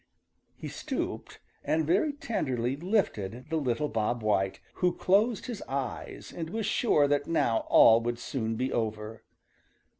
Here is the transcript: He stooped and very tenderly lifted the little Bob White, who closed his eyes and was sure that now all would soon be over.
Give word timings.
He 0.57 0.67
stooped 0.67 1.39
and 1.63 1.85
very 1.85 2.11
tenderly 2.11 2.75
lifted 2.75 3.45
the 3.51 3.57
little 3.57 3.87
Bob 3.87 4.23
White, 4.23 4.59
who 4.73 4.93
closed 4.95 5.45
his 5.45 5.61
eyes 5.67 6.33
and 6.35 6.49
was 6.49 6.65
sure 6.65 7.07
that 7.07 7.27
now 7.27 7.67
all 7.69 8.01
would 8.01 8.17
soon 8.17 8.55
be 8.55 8.73
over. 8.73 9.23